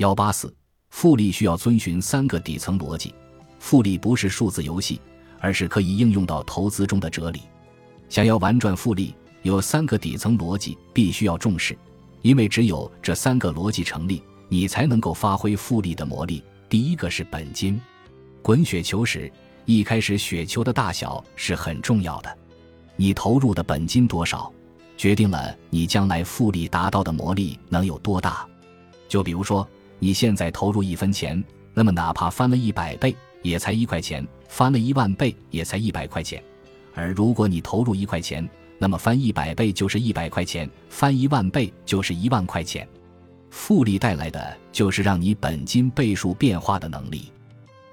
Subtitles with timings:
[0.00, 0.50] 幺八四，
[0.88, 3.14] 复利需要遵循三个底层逻辑。
[3.58, 4.98] 复利不是数字游戏，
[5.38, 7.42] 而是可以应用到投资中的哲理。
[8.08, 11.76] 想要玩转复利，有三个底层逻辑必须要重视，
[12.22, 16.42] 因为只有这三个逻辑成立，你才能够发挥复利的魔力。
[16.66, 17.78] 第一个是本金，
[18.40, 19.30] 滚雪球时，
[19.66, 22.38] 一开始雪球的大小是很重要的，
[22.96, 24.50] 你投入的本金多少，
[24.96, 28.48] 决定了你将来复利达到的魔力能有多大。
[29.06, 29.68] 就比如说，
[30.00, 31.42] 你现在投入一分钱，
[31.72, 33.14] 那么哪怕翻了一百倍。
[33.42, 36.44] 也才一块钱，翻了一万倍也才一百块钱。
[36.94, 38.46] 而如果你投入一块钱，
[38.78, 42.86] 那么翻一百倍就是一百块钱，翻一万倍就是一万块钱。
[43.48, 47.32] 复利带来的就是让你本金倍数变化的能力。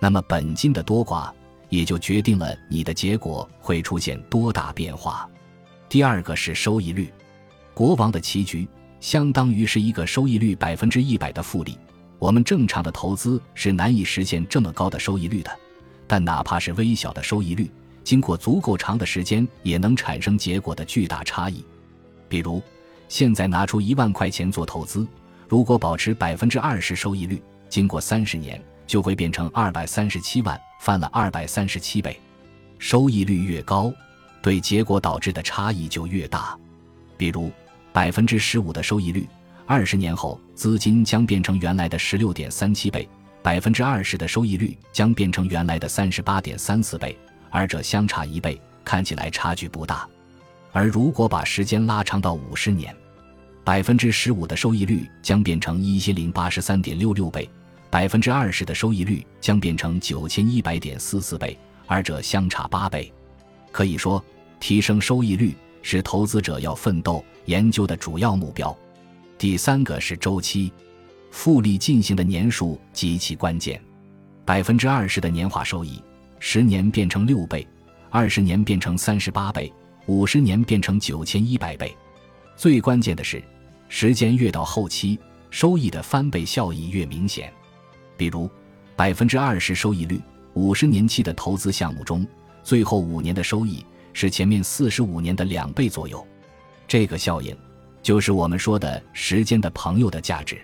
[0.00, 1.30] 那么本金的多寡，
[1.68, 5.30] 也就决定了你的结果会出现多大变化。
[5.88, 7.08] 第二个是收益率，
[7.72, 8.66] 国王的棋局
[8.98, 11.78] 相当于是一个收益率百分之一百的复利。
[12.18, 15.50] 我们正常的投资是难以实现这么高的收益率的，
[16.06, 17.70] 但哪怕是微小的收益率，
[18.02, 21.64] 经过足够长的时间，也能产生结果的巨大差异。
[22.28, 22.62] 比如，
[23.08, 25.06] 现在拿出一万块钱做投资，
[25.46, 32.18] 如果保持百分之二十收益率，经过三十年就会变成二百三十七万，翻了二百三十七倍。
[32.78, 33.92] 收益率越高，
[34.42, 36.58] 对结果导致的差异就越大。
[37.16, 37.50] 比如，
[37.92, 39.28] 百分之十五的收益率。
[39.68, 43.08] 二十年后，资金将变成原来的十六点三七倍，
[43.42, 47.18] 百分之二十的收益率将变成原来的三十八点三四倍，
[47.50, 50.08] 二者相差一倍，看起来差距不大。
[50.70, 52.94] 而如果把时间拉长到五十年，
[53.64, 57.50] 百分之十五的收益率将变成一千零八十三点六六倍，
[57.90, 63.12] 百分之二十的收益率将变成九千一百点四四倍，二者相差八倍。
[63.72, 64.24] 可以说，
[64.60, 68.76] 提升收益率是投资者要奋斗研究的主要目标。
[69.38, 70.72] 第三个是周期，
[71.30, 73.78] 复利进行的年数极其关键。
[74.46, 76.02] 百分之二十的年化收益，
[76.38, 77.66] 十年变成六倍，
[78.08, 79.70] 二十年变成三十八倍，
[80.06, 81.94] 五十年变成九千一百倍。
[82.56, 83.42] 最关键的是，
[83.90, 85.18] 时间越到后期，
[85.50, 87.52] 收益的翻倍效益越明显。
[88.16, 88.48] 比如，
[88.94, 90.18] 百分之二十收益率，
[90.54, 92.26] 五十年期的投资项目中，
[92.62, 93.84] 最后五年的收益
[94.14, 96.26] 是前面四十五年的两倍左右。
[96.88, 97.54] 这个效应。
[98.06, 100.56] 就是我们说的时间的朋友的价值，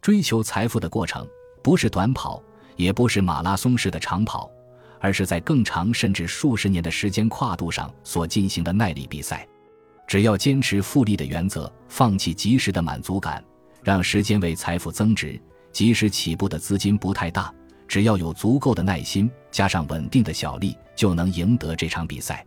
[0.00, 1.28] 追求财富的过程
[1.62, 2.42] 不是短跑，
[2.74, 4.50] 也不是马拉松式的长跑，
[4.98, 9.46] 而是在更长甚至数十年的时间跨度上所进行的耐力比赛。
[10.06, 13.44] 只要坚持复利的原则，放弃及时的满足感，
[13.84, 15.38] 让时间为财富增值，
[15.72, 17.52] 即使起步的资金不太大，
[17.86, 22.42] 只要有足够的耐心，加上稳定的小利，就能赢得这场比赛。